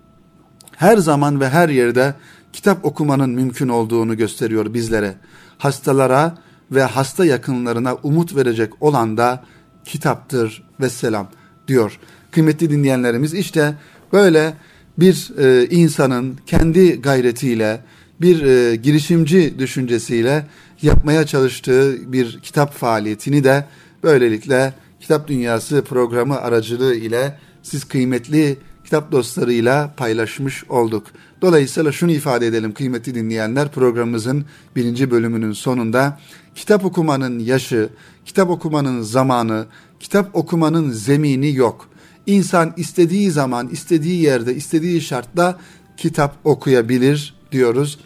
[0.76, 2.16] her zaman ve her yerde
[2.54, 5.16] kitap okumanın mümkün olduğunu gösteriyor bizlere.
[5.58, 6.38] Hastalara
[6.72, 9.44] ve hasta yakınlarına umut verecek olan da
[9.86, 11.28] kitaptır ve selam
[11.68, 12.00] diyor.
[12.32, 13.76] Kıymetli dinleyenlerimiz işte
[14.14, 14.54] böyle
[14.98, 17.82] bir e, insanın kendi gayretiyle
[18.22, 20.46] bir e, girişimci düşüncesiyle
[20.82, 23.66] yapmaya çalıştığı bir kitap faaliyetini de
[24.04, 28.58] böylelikle Kitap Dünyası programı aracılığı ile siz kıymetli
[28.92, 31.08] kitap dostlarıyla paylaşmış olduk.
[31.42, 36.20] Dolayısıyla şunu ifade edelim kıymetli dinleyenler programımızın birinci bölümünün sonunda
[36.56, 37.90] kitap okumanın yaşı,
[38.26, 39.66] kitap okumanın zamanı,
[40.00, 41.90] kitap okumanın zemini yok.
[42.26, 45.60] İnsan istediği zaman, istediği yerde, istediği şartta
[45.98, 48.00] kitap okuyabilir diyoruz.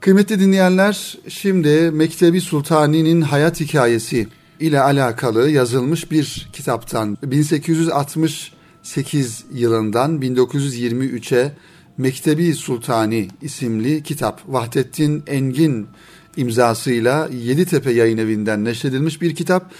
[0.00, 4.28] Kıymetli dinleyenler, şimdi Mektebi Sultani'nin hayat hikayesi
[4.60, 7.18] ile alakalı yazılmış bir kitaptan
[8.84, 11.52] 1868 yılından 1923'e
[11.98, 15.86] Mektebi Sultani isimli kitap Vahdettin Engin
[16.36, 19.70] imzasıyla Yeditepe Yayın Evi'nden neşredilmiş bir kitap.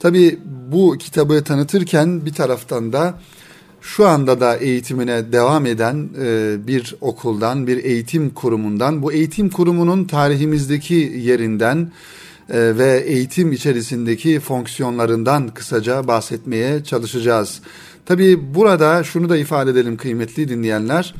[0.00, 0.38] Tabi
[0.72, 3.14] bu kitabı tanıtırken bir taraftan da
[3.80, 10.04] şu anda da eğitimine devam eden e, bir okuldan, bir eğitim kurumundan, bu eğitim kurumunun
[10.04, 11.92] tarihimizdeki yerinden
[12.50, 17.60] e, ve eğitim içerisindeki fonksiyonlarından kısaca bahsetmeye çalışacağız.
[18.06, 21.14] Tabi burada şunu da ifade edelim kıymetli dinleyenler.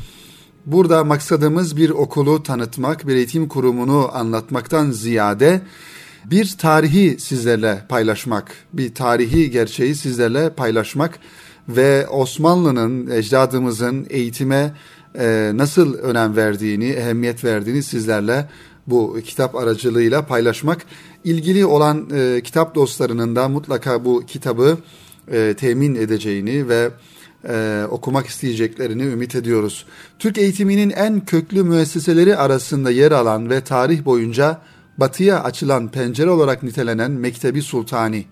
[0.67, 5.63] Burada maksadımız bir okulu tanıtmak, bir eğitim kurumunu anlatmaktan ziyade
[6.25, 11.19] bir tarihi sizlerle paylaşmak, bir tarihi gerçeği sizlerle paylaşmak
[11.69, 14.75] ve Osmanlı'nın, ecdadımızın eğitime
[15.19, 18.49] e, nasıl önem verdiğini, ehemmiyet verdiğini sizlerle
[18.87, 20.87] bu kitap aracılığıyla paylaşmak.
[21.25, 24.79] ilgili olan e, kitap dostlarının da mutlaka bu kitabı
[25.33, 26.91] e, temin edeceğini ve
[27.49, 29.87] e, okumak isteyeceklerini ümit ediyoruz.
[30.19, 34.61] Türk eğitiminin en köklü müesseseleri arasında yer alan ve tarih boyunca
[34.99, 38.25] batıya açılan pencere olarak nitelenen Mektebi Sultani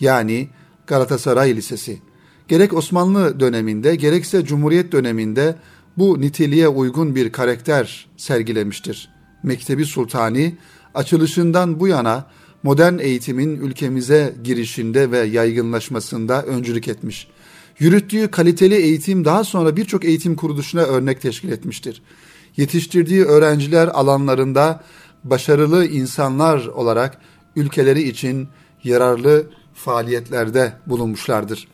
[0.00, 0.48] yani
[0.86, 1.98] Galatasaray Lisesi.
[2.48, 5.54] Gerek Osmanlı döneminde gerekse Cumhuriyet döneminde
[5.96, 9.10] bu niteliğe uygun bir karakter sergilemiştir.
[9.42, 10.56] Mektebi Sultani
[10.94, 12.26] açılışından bu yana
[12.62, 17.28] modern eğitimin ülkemize girişinde ve yaygınlaşmasında öncülük etmiş.
[17.78, 22.02] Yürüttüğü kaliteli eğitim daha sonra birçok eğitim kuruluşuna örnek teşkil etmiştir.
[22.56, 24.84] Yetiştirdiği öğrenciler alanlarında
[25.24, 27.18] başarılı insanlar olarak
[27.56, 28.48] ülkeleri için
[28.84, 31.68] yararlı faaliyetlerde bulunmuşlardır.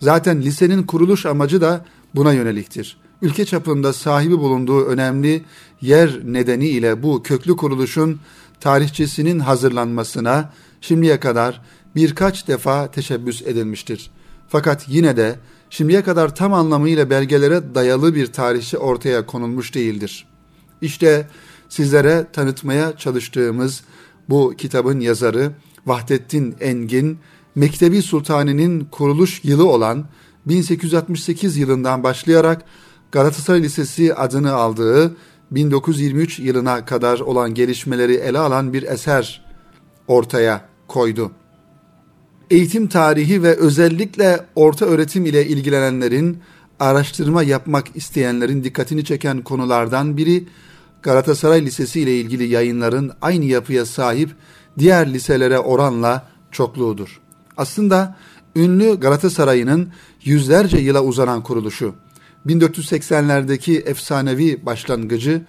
[0.00, 2.96] Zaten lisenin kuruluş amacı da buna yöneliktir.
[3.22, 5.44] Ülke çapında sahibi bulunduğu önemli
[5.80, 8.20] yer nedeniyle bu köklü kuruluşun
[8.60, 11.62] tarihçesinin hazırlanmasına şimdiye kadar
[11.96, 14.10] birkaç defa teşebbüs edilmiştir.
[14.48, 15.36] Fakat yine de
[15.70, 20.26] şimdiye kadar tam anlamıyla belgelere dayalı bir tarihçi ortaya konulmuş değildir.
[20.82, 21.28] İşte
[21.68, 23.82] sizlere tanıtmaya çalıştığımız
[24.28, 25.52] bu kitabın yazarı
[25.86, 27.18] Vahdettin Engin,
[27.54, 30.04] Mektebi Sultani'nin kuruluş yılı olan
[30.46, 32.64] 1868 yılından başlayarak
[33.12, 35.16] Galatasaray Lisesi adını aldığı
[35.50, 39.44] 1923 yılına kadar olan gelişmeleri ele alan bir eser
[40.08, 41.30] ortaya koydu.
[42.50, 46.38] Eğitim tarihi ve özellikle orta öğretim ile ilgilenenlerin,
[46.80, 50.44] araştırma yapmak isteyenlerin dikkatini çeken konulardan biri
[51.02, 54.30] Galatasaray Lisesi ile ilgili yayınların aynı yapıya sahip
[54.78, 57.20] diğer liselere oranla çokluğudur.
[57.56, 58.16] Aslında
[58.56, 59.92] ünlü Galatasaray'ın
[60.24, 61.94] yüzlerce yıla uzanan kuruluşu,
[62.46, 65.42] 1480'lerdeki efsanevi başlangıcı,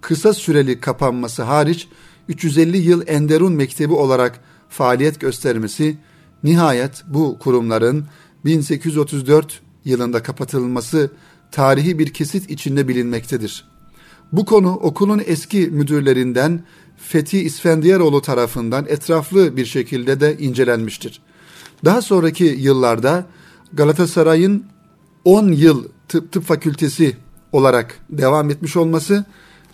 [0.00, 1.88] kısa süreli kapanması hariç
[2.28, 5.98] 350 yıl Enderun Mektebi olarak faaliyet göstermesi,
[6.44, 8.06] nihayet bu kurumların
[8.44, 11.10] 1834 yılında kapatılması
[11.52, 13.64] tarihi bir kesit içinde bilinmektedir.
[14.32, 16.64] Bu konu okulun eski müdürlerinden
[16.96, 21.20] Fethi İsfendiyaroğlu tarafından etraflı bir şekilde de incelenmiştir.
[21.84, 23.26] Daha sonraki yıllarda
[23.72, 24.64] Galatasaray'ın
[25.24, 27.16] 10 yıl tıp, tıp fakültesi
[27.52, 29.24] olarak devam etmiş olması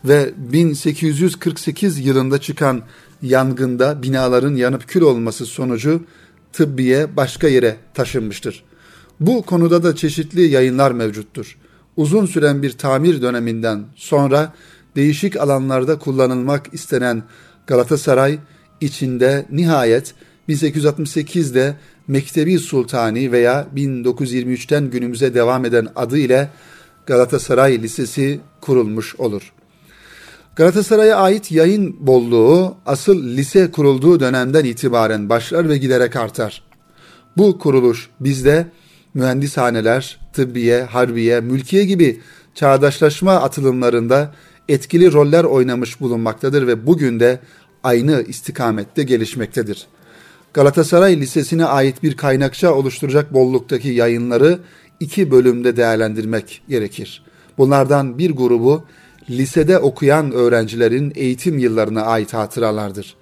[0.04, 2.82] ve 1848 yılında çıkan
[3.22, 6.04] yangında binaların yanıp kül olması sonucu
[6.52, 8.64] tıbbiye başka yere taşınmıştır.
[9.20, 11.58] Bu konuda da çeşitli yayınlar mevcuttur.
[11.96, 14.52] Uzun süren bir tamir döneminden sonra
[14.96, 17.22] değişik alanlarda kullanılmak istenen
[17.66, 18.38] Galatasaray
[18.80, 20.14] içinde nihayet
[20.48, 21.76] 1868'de
[22.08, 26.50] Mektebi Sultani veya 1923'ten günümüze devam eden adı ile
[27.06, 29.52] Galatasaray Lisesi kurulmuş olur.
[30.56, 36.62] Galatasaray'a ait yayın bolluğu asıl lise kurulduğu dönemden itibaren başlar ve giderek artar.
[37.36, 38.66] Bu kuruluş bizde
[39.14, 42.20] mühendishaneler, tıbbiye, harbiye, mülkiye gibi
[42.54, 44.34] çağdaşlaşma atılımlarında
[44.68, 47.40] etkili roller oynamış bulunmaktadır ve bugün de
[47.82, 49.86] aynı istikamette gelişmektedir.
[50.54, 54.58] Galatasaray Lisesi'ne ait bir kaynakça oluşturacak bolluktaki yayınları
[55.00, 57.22] iki bölümde değerlendirmek gerekir.
[57.58, 58.84] Bunlardan bir grubu
[59.30, 63.16] lisede okuyan öğrencilerin eğitim yıllarına ait hatıralardır.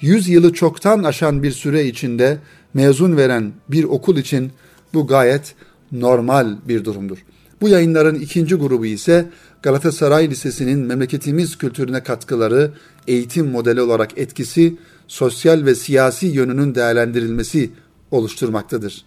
[0.00, 2.38] Yüz yılı çoktan aşan bir süre içinde
[2.74, 4.52] mezun veren bir okul için
[4.94, 5.54] bu gayet
[5.92, 7.18] normal bir durumdur.
[7.60, 9.28] Bu yayınların ikinci grubu ise
[9.62, 12.72] Galatasaray Lisesi'nin memleketimiz kültürüne katkıları,
[13.06, 14.76] eğitim modeli olarak etkisi,
[15.08, 17.70] sosyal ve siyasi yönünün değerlendirilmesi
[18.10, 19.04] oluşturmaktadır.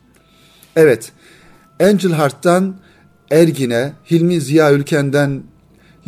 [0.76, 1.12] Evet,
[1.80, 2.76] Angel Hart'tan
[3.32, 5.44] Ergin'e, Hilmi Ziya Ülken'den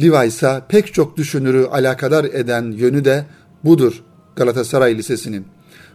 [0.02, 3.26] Levi's'a pek çok düşünürü alakadar eden yönü de
[3.64, 4.04] budur
[4.36, 5.46] Galatasaray Lisesi'nin.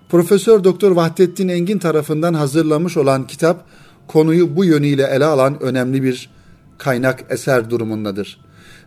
[0.09, 3.65] Profesör Doktor Vahdettin Engin tarafından hazırlanmış olan kitap
[4.07, 6.31] konuyu bu yönüyle ele alan önemli bir
[6.79, 8.41] kaynak eser durumundadır.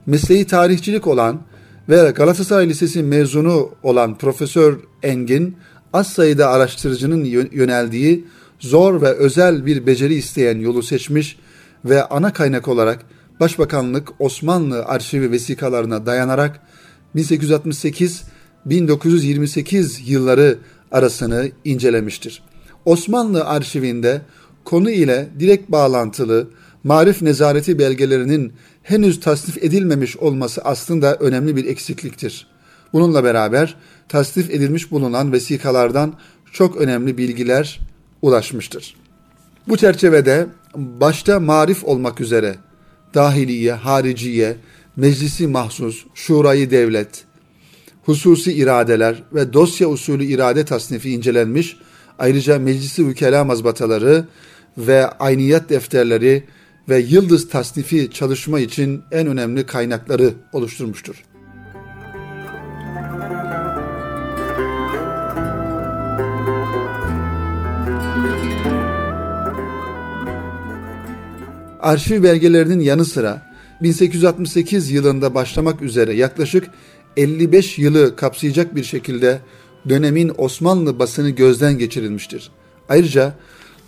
[0.05, 1.41] Mesleği tarihçilik olan
[1.89, 5.57] ve Galatasaray Lisesi mezunu olan Profesör Engin
[5.93, 8.25] az sayıda araştırıcının yöneldiği
[8.59, 11.37] zor ve özel bir beceri isteyen yolu seçmiş
[11.85, 12.99] ve ana kaynak olarak
[13.39, 16.59] Başbakanlık Osmanlı arşivi vesikalarına dayanarak
[17.15, 20.57] 1868-1928 yılları
[20.91, 22.43] arasını incelemiştir.
[22.85, 24.21] Osmanlı arşivinde
[24.65, 26.47] konu ile direkt bağlantılı
[26.83, 28.53] marif nezareti belgelerinin
[28.89, 32.47] henüz tasnif edilmemiş olması aslında önemli bir eksikliktir.
[32.93, 33.75] Bununla beraber
[34.07, 36.13] tasnif edilmiş bulunan vesikalardan
[36.51, 37.79] çok önemli bilgiler
[38.21, 38.95] ulaşmıştır.
[39.67, 42.55] Bu çerçevede başta marif olmak üzere
[43.13, 44.55] dahiliye, hariciye,
[44.95, 47.23] meclisi mahsus, şurayı devlet,
[48.03, 51.77] hususi iradeler ve dosya usulü irade tasnifi incelenmiş,
[52.19, 54.27] ayrıca meclisi vükela mazbataları
[54.77, 56.43] ve ayniyat defterleri
[56.89, 61.23] ve yıldız tasnifi çalışma için en önemli kaynakları oluşturmuştur.
[71.79, 73.49] Arşiv belgelerinin yanı sıra
[73.81, 76.67] 1868 yılında başlamak üzere yaklaşık
[77.17, 79.39] 55 yılı kapsayacak bir şekilde
[79.89, 82.51] dönemin Osmanlı basını gözden geçirilmiştir.
[82.89, 83.33] Ayrıca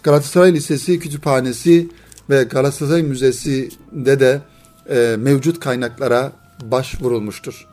[0.04, 1.88] Galatasaray Lisesi Kütüphanesi
[2.32, 4.41] ve Galatasaray Müzesi'nde de
[4.89, 7.67] e, mevcut kaynaklara başvurulmuştur.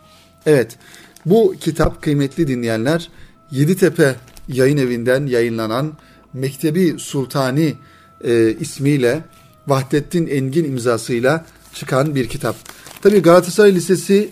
[0.47, 0.77] Evet,
[1.27, 3.09] bu kitap kıymetli dinleyenler
[3.51, 4.14] Yeditepe
[4.49, 5.92] yayın evinden yayınlanan
[6.33, 7.75] Mektebi Sultani
[8.25, 9.25] e, ismiyle
[9.66, 11.44] Vahdettin Engin imzasıyla
[11.75, 12.57] çıkan bir kitap.
[13.03, 14.31] Tabii Galatasaray Lisesi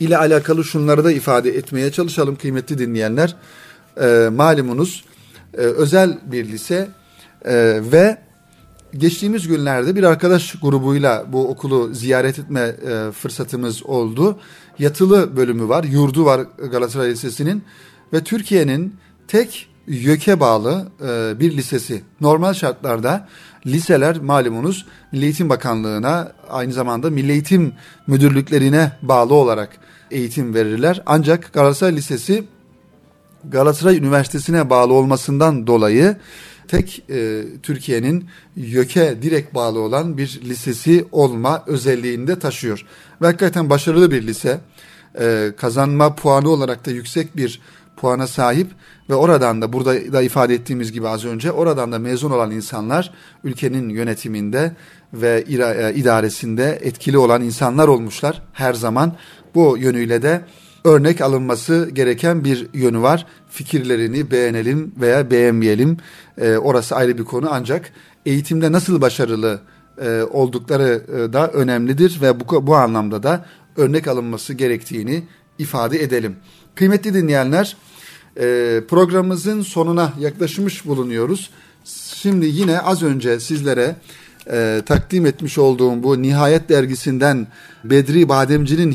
[0.00, 3.36] ile alakalı şunları da ifade etmeye çalışalım kıymetli dinleyenler.
[4.00, 5.04] E, malumunuz
[5.54, 6.88] e, özel bir lise
[7.44, 7.54] e,
[7.92, 8.18] ve
[8.98, 14.38] geçtiğimiz günlerde bir arkadaş grubuyla bu okulu ziyaret etme e, fırsatımız oldu.
[14.78, 17.64] Yatılı bölümü var, yurdu var Galatasaray Lisesi'nin
[18.12, 18.96] ve Türkiye'nin
[19.28, 22.02] tek YÖK'e bağlı e, bir lisesi.
[22.20, 23.28] Normal şartlarda
[23.66, 27.72] liseler malumunuz Milli Eğitim Bakanlığı'na aynı zamanda Milli Eğitim
[28.06, 29.70] Müdürlüklerine bağlı olarak
[30.10, 31.02] eğitim verirler.
[31.06, 32.44] Ancak Galatasaray Lisesi
[33.44, 36.16] Galatasaray Üniversitesi'ne bağlı olmasından dolayı
[36.68, 38.24] tek e, Türkiye'nin
[38.56, 42.86] YÖK'e direkt bağlı olan bir lisesi olma özelliğini de taşıyor.
[43.22, 44.60] Ve hakikaten başarılı bir lise.
[45.20, 47.60] E, kazanma puanı olarak da yüksek bir
[47.96, 48.66] puana sahip
[49.10, 53.12] ve oradan da burada da ifade ettiğimiz gibi az önce oradan da mezun olan insanlar
[53.44, 54.72] ülkenin yönetiminde
[55.12, 59.16] ve e, idaresinde etkili olan insanlar olmuşlar her zaman.
[59.54, 60.40] Bu yönüyle de
[60.84, 63.26] örnek alınması gereken bir yönü var.
[63.50, 65.96] Fikirlerini beğenelim veya beğenmeyelim.
[66.38, 67.92] E, orası ayrı bir konu ancak
[68.26, 69.60] eğitimde nasıl başarılı
[70.04, 75.22] e, oldukları e, da önemlidir ve bu, bu anlamda da örnek alınması gerektiğini
[75.58, 76.36] ifade edelim.
[76.74, 77.76] Kıymetli dinleyenler
[78.36, 81.50] e, programımızın sonuna yaklaşmış bulunuyoruz.
[82.14, 83.96] Şimdi yine az önce sizlere
[84.50, 87.46] e, takdim etmiş olduğum bu Nihayet dergisinden
[87.84, 88.92] Bedri Bademci'nin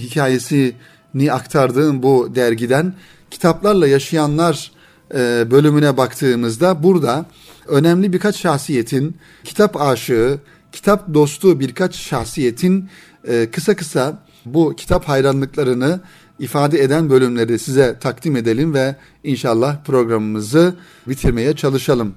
[1.15, 2.93] hikayesini aktardığım bu dergiden
[3.31, 4.71] kitaplarla yaşayanlar
[5.13, 7.25] e, bölümüne baktığımızda burada
[7.67, 10.39] önemli birkaç şahsiyetin kitap aşığı,
[10.71, 12.89] kitap dostu birkaç şahsiyetin
[13.27, 15.99] e, kısa kısa bu kitap hayranlıklarını
[16.39, 20.75] ifade eden bölümleri size takdim edelim ve inşallah programımızı
[21.07, 22.15] bitirmeye çalışalım.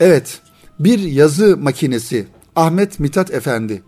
[0.00, 0.40] Evet,
[0.78, 2.26] bir yazı makinesi
[2.56, 3.82] Ahmet Mithat Efendi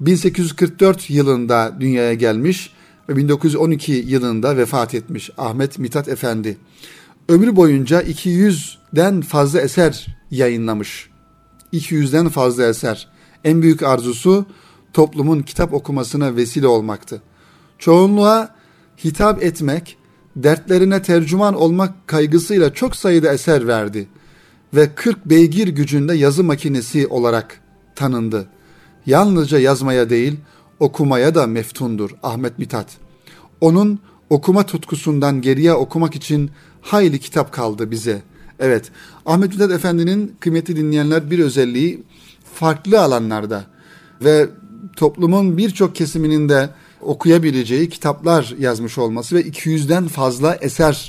[0.00, 2.70] 1844 yılında dünyaya gelmiş
[3.08, 6.56] ve 1912 yılında vefat etmiş Ahmet Mithat Efendi.
[7.28, 11.10] Ömrü boyunca 200'den fazla eser yayınlamış.
[11.72, 13.08] 200'den fazla eser.
[13.44, 14.46] En büyük arzusu
[14.92, 17.22] toplumun kitap okumasına vesile olmaktı.
[17.78, 18.54] Çoğunluğa
[19.04, 19.96] hitap etmek
[20.36, 24.08] dertlerine tercüman olmak kaygısıyla çok sayıda eser verdi
[24.74, 27.60] ve 40 beygir gücünde yazı makinesi olarak
[27.94, 28.48] tanındı.
[29.06, 30.36] Yalnızca yazmaya değil,
[30.84, 32.86] okumaya da meftundur Ahmet Mithat.
[33.60, 33.98] Onun
[34.30, 38.22] okuma tutkusundan geriye okumak için hayli kitap kaldı bize.
[38.58, 38.90] Evet,
[39.26, 42.02] Ahmet Mithat Efendi'nin kıymeti dinleyenler bir özelliği
[42.54, 43.64] farklı alanlarda
[44.24, 44.48] ve
[44.96, 46.70] toplumun birçok kesiminin de
[47.00, 51.08] okuyabileceği kitaplar yazmış olması ve 200'den fazla eser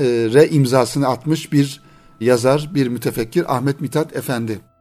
[0.00, 1.82] re imzasını atmış bir
[2.20, 4.71] yazar, bir mütefekkir Ahmet Mithat Efendi.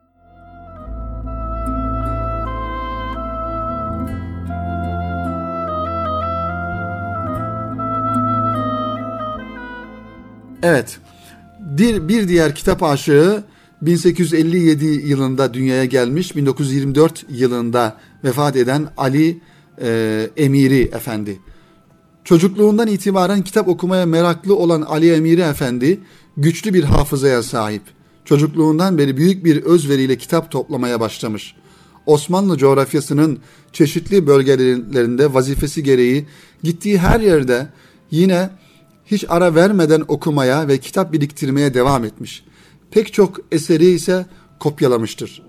[10.64, 10.98] Evet,
[11.60, 13.44] bir, bir diğer kitap aşığı
[13.82, 19.40] 1857 yılında dünyaya gelmiş, 1924 yılında vefat eden Ali
[19.82, 21.40] e, Emiri Efendi.
[22.24, 26.00] Çocukluğundan itibaren kitap okumaya meraklı olan Ali Emiri Efendi
[26.38, 27.82] güçlü bir hafızaya sahip.
[28.26, 31.56] Çocukluğundan beri büyük bir özveriyle kitap toplamaya başlamış.
[32.06, 33.40] Osmanlı coğrafyasının
[33.74, 36.26] çeşitli bölgelerinde vazifesi gereği
[36.64, 37.68] gittiği her yerde
[38.12, 38.50] yine
[39.06, 42.44] hiç ara vermeden okumaya ve kitap biriktirmeye devam etmiş.
[42.92, 44.26] Pek çok eseri ise
[44.60, 45.42] kopyalamıştır.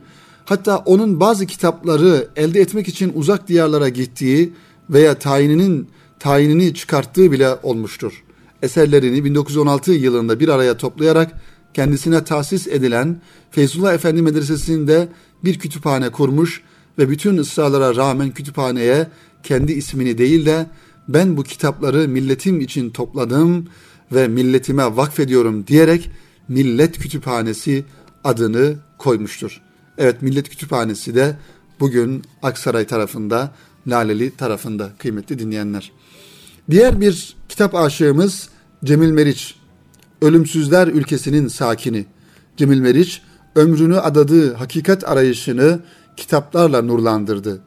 [0.44, 4.52] Hatta onun bazı kitapları elde etmek için uzak diyarlara gittiği
[4.90, 5.88] veya tayininin
[6.18, 8.24] tayinini çıkarttığı bile olmuştur.
[8.62, 11.32] Eserlerini 1916 yılında bir araya toplayarak
[11.74, 15.08] kendisine tahsis edilen Feyzullah Efendi Medresesi'nde
[15.44, 16.62] bir kütüphane kurmuş
[16.98, 19.06] ve bütün ısrarlara rağmen kütüphaneye
[19.42, 20.66] kendi ismini değil de
[21.08, 23.68] ben bu kitapları milletim için topladım
[24.12, 26.10] ve milletime vakfediyorum diyerek
[26.48, 27.84] Millet Kütüphanesi
[28.24, 29.60] adını koymuştur.
[29.98, 31.36] Evet Millet Kütüphanesi de
[31.80, 33.54] bugün Aksaray tarafında,
[33.86, 35.92] Laleli tarafında kıymetli dinleyenler.
[36.70, 38.48] Diğer bir kitap aşığımız
[38.84, 39.56] Cemil Meriç.
[40.22, 42.06] Ölümsüzler ülkesinin sakini.
[42.56, 43.22] Cemil Meriç
[43.54, 45.80] ömrünü adadığı hakikat arayışını
[46.16, 47.60] kitaplarla nurlandırdı.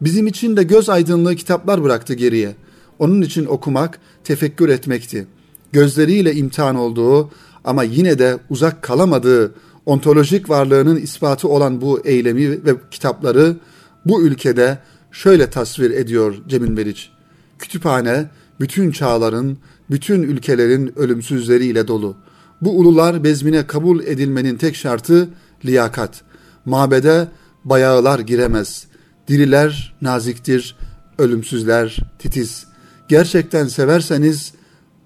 [0.00, 2.54] Bizim için de göz aydınlığı kitaplar bıraktı geriye.
[3.02, 5.26] Onun için okumak, tefekkür etmekti.
[5.72, 7.30] Gözleriyle imtihan olduğu
[7.64, 9.54] ama yine de uzak kalamadığı
[9.86, 13.56] ontolojik varlığının ispatı olan bu eylemi ve kitapları
[14.06, 14.78] bu ülkede
[15.12, 17.10] şöyle tasvir ediyor Cemil Meriç.
[17.58, 18.30] Kütüphane
[18.60, 19.58] bütün çağların,
[19.90, 22.16] bütün ülkelerin ölümsüzleriyle dolu.
[22.60, 25.28] Bu ulular bezmine kabul edilmenin tek şartı
[25.64, 26.22] liyakat.
[26.64, 27.28] Mabede
[27.64, 28.86] bayağılar giremez.
[29.28, 30.76] Diriler naziktir,
[31.18, 32.71] ölümsüzler titiz.
[33.12, 34.52] Gerçekten severseniz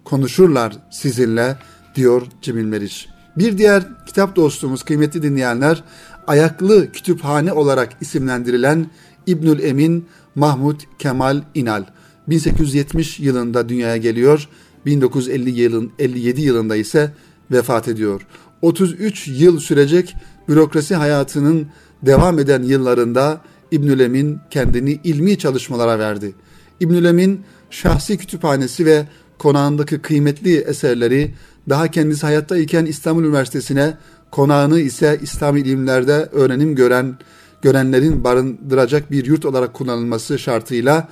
[0.05, 1.57] konuşurlar sizinle
[1.95, 3.09] diyor Cemil Meriç.
[3.37, 5.85] Bir diğer kitap dostumuz kıymetli dinleyenler
[6.27, 8.91] ayaklı kütüphane olarak isimlendirilen
[9.27, 11.85] İbnül Emin Mahmud Kemal İnal.
[12.29, 14.49] 1870 yılında dünyaya geliyor.
[14.87, 17.13] 1950 yılın 57 yılında ise
[17.51, 18.27] vefat ediyor.
[18.63, 20.15] 33 yıl sürecek
[20.49, 21.67] bürokrasi hayatının
[22.03, 23.41] devam eden yıllarında
[23.71, 26.35] İbnül Emin kendini ilmi çalışmalara verdi.
[26.81, 27.41] İbnül Emin
[27.71, 29.07] şahsi kütüphanesi ve
[29.39, 31.35] konağındaki kıymetli eserleri
[31.69, 33.97] daha kendisi hayatta iken İstanbul Üniversitesi'ne
[34.31, 37.19] konağını ise İslam ilimlerde öğrenim gören
[37.63, 41.09] görenlerin barındıracak bir yurt olarak kullanılması şartıyla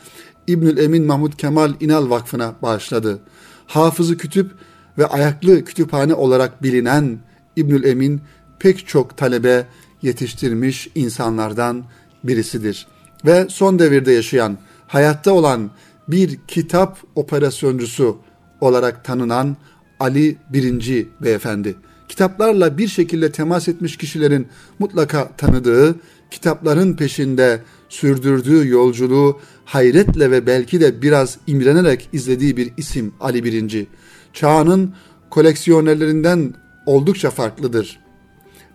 [0.46, 3.18] İbnül Emin Mahmud Kemal İnal Vakfı'na bağışladı.
[3.66, 4.50] Hafızı kütüp
[4.98, 7.18] ve ayaklı kütüphane olarak bilinen
[7.56, 8.20] İbnül Emin
[8.58, 9.66] pek çok talebe
[10.02, 11.84] yetiştirmiş insanlardan
[12.24, 12.86] birisidir.
[13.26, 15.70] Ve son devirde yaşayan, hayatta olan
[16.08, 18.18] bir kitap operasyoncusu
[18.60, 19.56] olarak tanınan
[20.00, 21.76] Ali Birinci Beyefendi.
[22.08, 24.46] Kitaplarla bir şekilde temas etmiş kişilerin
[24.78, 25.96] mutlaka tanıdığı,
[26.30, 33.86] kitapların peşinde sürdürdüğü yolculuğu hayretle ve belki de biraz imrenerek izlediği bir isim Ali Birinci.
[34.32, 34.94] Çağının
[35.30, 36.54] koleksiyonerlerinden
[36.86, 38.00] oldukça farklıdır.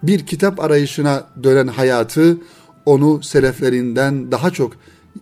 [0.03, 2.38] Bir kitap arayışına dönen hayatı
[2.86, 4.73] onu seleflerinden daha çok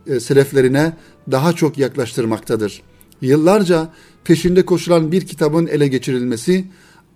[0.07, 0.93] e, seleflerine
[1.31, 2.81] daha çok yaklaştırmaktadır.
[3.21, 3.89] Yıllarca
[4.23, 6.65] peşinde koşulan bir kitabın ele geçirilmesi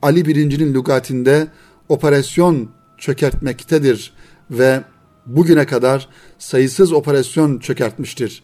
[0.01, 1.47] Ali Birinci'nin lügatinde
[1.89, 4.13] operasyon çökertmektedir
[4.51, 4.83] ve
[5.25, 6.09] bugüne kadar
[6.39, 8.43] sayısız operasyon çökertmiştir.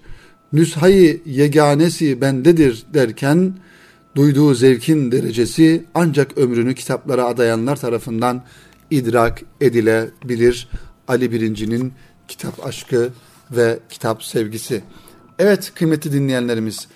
[0.54, 3.54] Nüshayı yeganesi bendedir derken
[4.16, 8.44] duyduğu zevkin derecesi ancak ömrünü kitaplara adayanlar tarafından
[8.92, 10.70] idrak edilebilir.
[11.08, 11.94] Ali Birinci'nin
[12.28, 13.10] kitap aşkı
[13.52, 14.84] ve kitap sevgisi.
[15.40, 16.88] Evet kıymetli dinleyenlerimiz,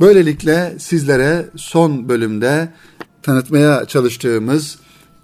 [0.00, 2.72] böylelikle sizlere son bölümde
[3.22, 4.78] tanıtmaya çalıştığımız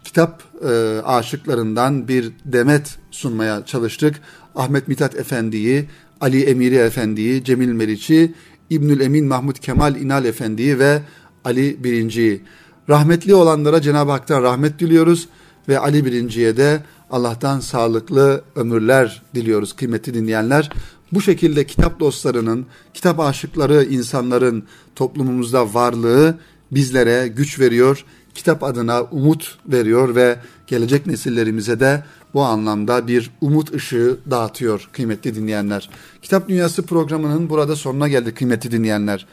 [0.04, 4.20] kitap e, aşıklarından bir demet sunmaya çalıştık.
[4.54, 5.88] Ahmet Mithat Efendi'yi,
[6.20, 8.34] Ali Emiri Efendi'yi, Cemil Meriç'i,
[8.70, 11.02] İbnül Emin Mahmud Kemal İnal Efendi'yi ve
[11.44, 12.42] Ali Birinci'yi.
[12.88, 15.28] Rahmetli olanlara Cenab-ı Hak'tan rahmet diliyoruz
[15.68, 20.70] ve Ali Birinci'ye de Allah'tan sağlıklı ömürler diliyoruz kıymetli dinleyenler.
[21.12, 24.64] Bu şekilde kitap dostlarının, kitap aşıkları insanların
[24.96, 26.38] toplumumuzda varlığı
[26.70, 28.04] bizlere güç veriyor,
[28.34, 30.36] kitap adına umut veriyor ve
[30.66, 32.04] gelecek nesillerimize de
[32.34, 35.90] bu anlamda bir umut ışığı dağıtıyor kıymetli dinleyenler.
[36.22, 39.26] Kitap Dünyası programının burada sonuna geldik kıymetli dinleyenler.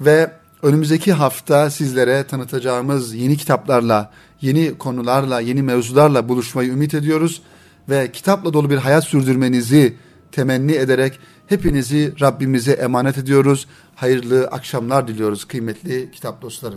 [0.00, 0.30] Ve
[0.62, 4.10] önümüzdeki hafta sizlere tanıtacağımız yeni kitaplarla,
[4.40, 7.42] yeni konularla, yeni mevzularla buluşmayı ümit ediyoruz.
[7.88, 9.96] Ve kitapla dolu bir hayat sürdürmenizi
[10.32, 13.66] temenni ederek hepinizi Rabbimize emanet ediyoruz.
[13.94, 16.74] Hayırlı akşamlar diliyoruz kıymetli kitap dostları.